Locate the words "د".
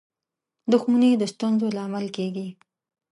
1.17-1.23